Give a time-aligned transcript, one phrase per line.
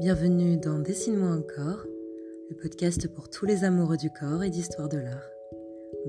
[0.00, 1.86] Bienvenue dans Dessine-moi un corps,
[2.50, 5.30] le podcast pour tous les amoureux du corps et d'histoire de l'art.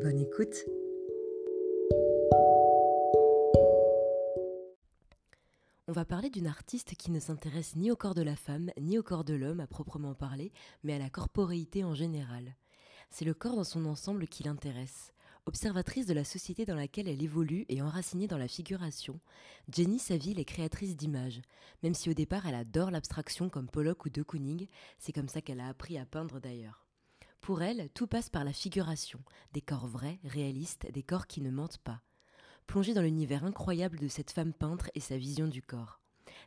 [0.01, 0.55] Bonne écoute
[5.87, 8.97] On va parler d'une artiste qui ne s'intéresse ni au corps de la femme, ni
[8.97, 10.51] au corps de l'homme à proprement parler,
[10.83, 12.55] mais à la corporéité en général.
[13.11, 15.13] C'est le corps dans son ensemble qui l'intéresse.
[15.47, 19.19] Observatrice de la société dans laquelle elle évolue et enracinée dans la figuration,
[19.71, 21.41] Jenny Saville est créatrice d'images.
[21.83, 25.41] Même si au départ elle adore l'abstraction comme Pollock ou De Kooning, c'est comme ça
[25.41, 26.87] qu'elle a appris à peindre d'ailleurs.
[27.41, 29.19] Pour elle, tout passe par la figuration,
[29.53, 32.01] des corps vrais, réalistes, des corps qui ne mentent pas.
[32.65, 35.99] Plongée dans l'univers incroyable de cette femme peintre et sa vision du corps.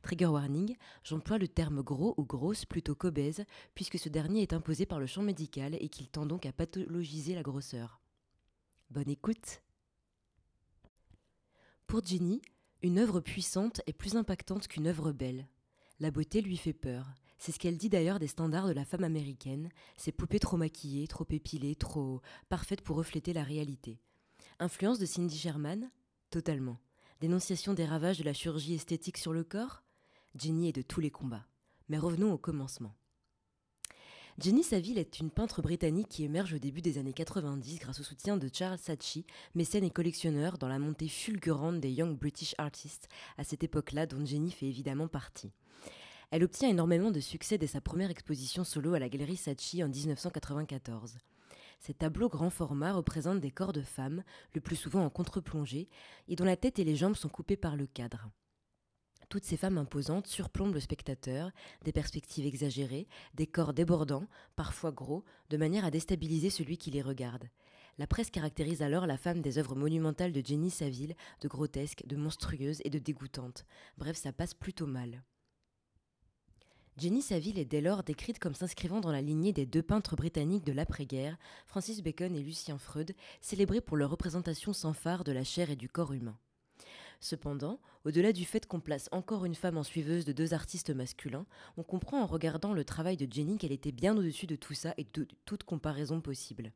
[0.03, 3.45] Trigger warning, j'emploie le terme gros ou grosse plutôt qu'obèse,
[3.77, 7.37] puisque ce dernier est imposé par le champ médical et qu'il tend donc à pathologiser
[7.37, 8.01] la grosseur.
[8.91, 9.63] Bonne écoute.
[11.87, 12.41] Pour Jenny,
[12.81, 15.47] une œuvre puissante est plus impactante qu'une œuvre belle.
[16.01, 17.07] La beauté lui fait peur.
[17.37, 21.07] C'est ce qu'elle dit d'ailleurs des standards de la femme américaine, ces poupées trop maquillées,
[21.07, 24.01] trop épilées, trop parfaites pour refléter la réalité.
[24.59, 25.91] Influence de Cindy Sherman
[26.31, 26.79] Totalement.
[27.21, 29.83] Dénonciation des ravages de la chirurgie esthétique sur le corps
[30.35, 31.47] Jenny est de tous les combats.
[31.91, 32.95] Mais revenons au commencement.
[34.41, 38.05] Jenny Saville est une peintre britannique qui émerge au début des années 90 grâce au
[38.05, 43.09] soutien de Charles Saatchi, mécène et collectionneur dans la montée fulgurante des Young British Artists,
[43.37, 45.51] à cette époque-là dont Jenny fait évidemment partie.
[46.31, 49.89] Elle obtient énormément de succès dès sa première exposition solo à la galerie Saatchi en
[49.89, 51.19] 1994.
[51.81, 54.23] Ces tableaux grand format représentent des corps de femmes,
[54.55, 55.89] le plus souvent en contre-plongée,
[56.29, 58.31] et dont la tête et les jambes sont coupées par le cadre.
[59.29, 61.51] Toutes ces femmes imposantes surplombent le spectateur,
[61.85, 64.27] des perspectives exagérées, des corps débordants,
[64.57, 67.49] parfois gros, de manière à déstabiliser celui qui les regarde.
[67.99, 72.17] La presse caractérise alors la femme des œuvres monumentales de Jenny Saville, de grotesque, de
[72.17, 73.67] monstrueuse et de dégoûtante.
[73.99, 75.23] Bref, ça passe plutôt mal.
[76.97, 80.65] Jenny Saville est dès lors décrite comme s'inscrivant dans la lignée des deux peintres britanniques
[80.65, 81.37] de l'après-guerre,
[81.67, 85.77] Francis Bacon et Lucien Freud, célébrés pour leur représentation sans phare de la chair et
[85.77, 86.39] du corps humain.
[87.21, 91.47] Cependant, au-delà du fait qu'on place encore une femme en suiveuse de deux artistes masculins,
[91.77, 94.95] on comprend en regardant le travail de Jenny qu'elle était bien au-dessus de tout ça
[94.97, 96.73] et de toute comparaison possible.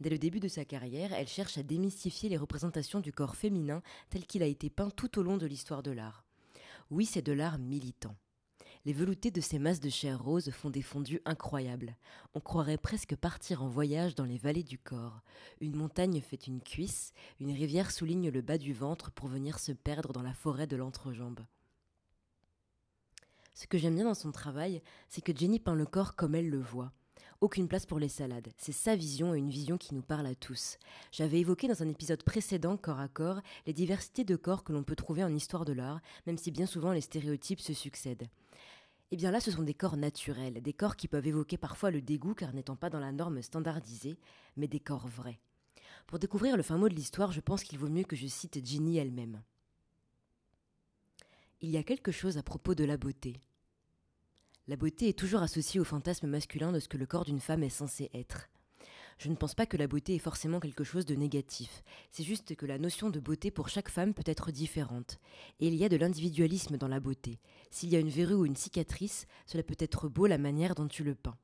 [0.00, 3.82] Dès le début de sa carrière, elle cherche à démystifier les représentations du corps féminin
[4.10, 6.24] tel qu'il a été peint tout au long de l'histoire de l'art.
[6.90, 8.14] Oui, c'est de l'art militant.
[8.86, 11.96] Les veloutés de ces masses de chair rose font des fondus incroyables.
[12.34, 15.22] On croirait presque partir en voyage dans les vallées du corps.
[15.60, 19.72] Une montagne fait une cuisse, une rivière souligne le bas du ventre pour venir se
[19.72, 21.40] perdre dans la forêt de l'entrejambe.
[23.54, 26.48] Ce que j'aime bien dans son travail, c'est que Jenny peint le corps comme elle
[26.48, 26.92] le voit.
[27.40, 28.52] Aucune place pour les salades.
[28.56, 30.78] C'est sa vision et une vision qui nous parle à tous.
[31.10, 34.84] J'avais évoqué dans un épisode précédent, corps à corps, les diversités de corps que l'on
[34.84, 38.28] peut trouver en histoire de l'art, même si bien souvent les stéréotypes se succèdent.
[39.12, 42.02] Eh bien là, ce sont des corps naturels, des corps qui peuvent évoquer parfois le
[42.02, 44.18] dégoût car n'étant pas dans la norme standardisée,
[44.56, 45.38] mais des corps vrais.
[46.06, 48.64] Pour découvrir le fin mot de l'histoire, je pense qu'il vaut mieux que je cite
[48.64, 49.42] Ginny elle-même.
[51.60, 53.40] Il y a quelque chose à propos de la beauté.
[54.68, 57.62] La beauté est toujours associée au fantasme masculin de ce que le corps d'une femme
[57.62, 58.48] est censé être.
[59.18, 61.82] Je ne pense pas que la beauté est forcément quelque chose de négatif.
[62.10, 65.18] C'est juste que la notion de beauté pour chaque femme peut être différente.
[65.58, 67.38] Et il y a de l'individualisme dans la beauté.
[67.70, 70.86] S'il y a une verrue ou une cicatrice, cela peut être beau la manière dont
[70.86, 71.38] tu le peins.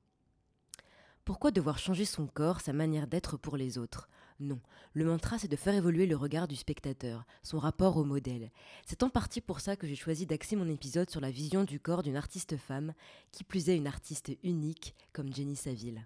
[1.24, 4.08] Pourquoi devoir changer son corps, sa manière d'être pour les autres?
[4.40, 4.58] Non,
[4.92, 8.50] le mantra c'est de faire évoluer le regard du spectateur, son rapport au modèle.
[8.86, 11.78] C'est en partie pour ça que j'ai choisi d'axer mon épisode sur la vision du
[11.78, 12.92] corps d'une artiste femme,
[13.30, 16.04] qui plus est une artiste unique comme Jenny Saville.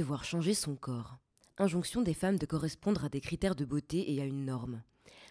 [0.00, 1.18] Devoir changer son corps
[1.58, 4.82] Injonction des femmes de correspondre à des critères de beauté et à une norme.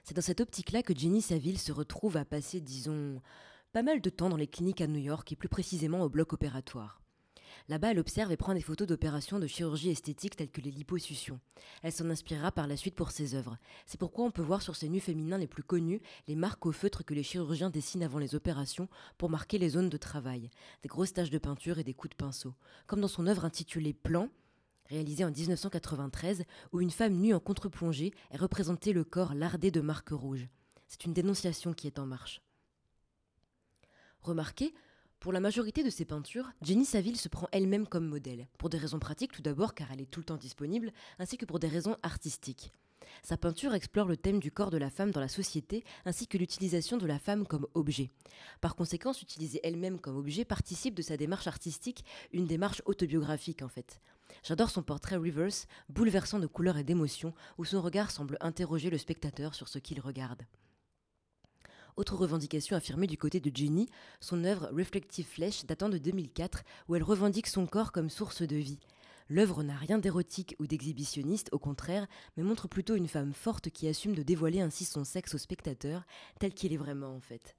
[0.04, 3.20] C'est dans cette optique-là que Jenny Saville se retrouve à passer, disons,
[3.74, 6.34] pas mal de temps dans les cliniques à New York et plus précisément au bloc
[6.34, 7.02] opératoire.
[7.68, 11.40] Là-bas, elle observe et prend des photos d'opérations de chirurgie esthétique telles que les liposuctions.
[11.84, 13.58] Elle s'en inspirera par la suite pour ses œuvres.
[13.86, 16.72] C'est pourquoi on peut voir sur ses nus féminins les plus connus les marques au
[16.72, 20.50] feutre que les chirurgiens dessinent avant les opérations pour marquer les zones de travail,
[20.84, 22.54] des grosses taches de peinture et des coups de pinceau.
[22.88, 24.30] Comme dans son œuvre intitulée Plan,
[24.90, 29.82] réalisée en 1993, où une femme nue en contre-plongée est représentée le corps lardé de
[29.82, 30.48] marques rouges.
[30.88, 32.42] C'est une dénonciation qui est en marche.
[34.22, 34.74] Remarquez,
[35.20, 38.78] pour la majorité de ses peintures, Jenny Saville se prend elle-même comme modèle, pour des
[38.78, 41.68] raisons pratiques tout d'abord car elle est tout le temps disponible, ainsi que pour des
[41.68, 42.72] raisons artistiques.
[43.24, 46.38] Sa peinture explore le thème du corps de la femme dans la société ainsi que
[46.38, 48.12] l'utilisation de la femme comme objet.
[48.62, 53.70] Par conséquent, s'utiliser elle-même comme objet participe de sa démarche artistique, une démarche autobiographique en
[53.70, 54.02] fait.
[54.44, 58.98] J'adore son portrait reverse, bouleversant de couleurs et d'émotions, où son regard semble interroger le
[58.98, 60.44] spectateur sur ce qu'il regarde.
[61.96, 63.90] Autre revendication affirmée du côté de Jenny,
[64.22, 68.56] son œuvre Reflective Flesh datant de 2004, où elle revendique son corps comme source de
[68.56, 68.80] vie.
[69.30, 73.88] L'œuvre n'a rien d'érotique ou d'exhibitionniste, au contraire, mais montre plutôt une femme forte qui
[73.88, 76.04] assume de dévoiler ainsi son sexe au spectateur,
[76.40, 77.56] tel qu'il est vraiment en fait.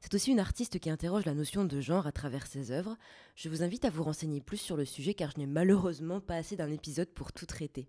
[0.00, 2.96] C'est aussi une artiste qui interroge la notion de genre à travers ses œuvres.
[3.34, 6.36] Je vous invite à vous renseigner plus sur le sujet car je n'ai malheureusement pas
[6.36, 7.88] assez d'un épisode pour tout traiter.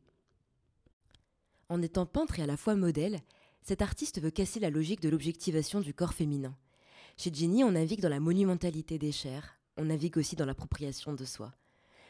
[1.70, 3.20] En étant peintre et à la fois modèle,
[3.62, 6.56] cet artiste veut casser la logique de l'objectivation du corps féminin.
[7.18, 11.26] Chez Jenny, on navigue dans la monumentalité des chairs, on navigue aussi dans l'appropriation de
[11.26, 11.52] soi.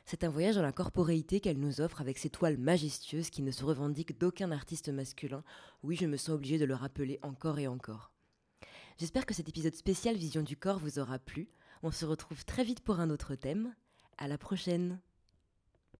[0.09, 3.51] C'est un voyage dans la corporéité qu'elle nous offre avec ses toiles majestueuses qui ne
[3.51, 5.43] se revendiquent d'aucun artiste masculin.
[5.83, 8.13] Oui, je me sens obligée de le rappeler encore et encore.
[8.97, 11.49] J'espère que cet épisode spécial Vision du corps vous aura plu.
[11.83, 13.75] On se retrouve très vite pour un autre thème.
[14.17, 15.01] À la prochaine!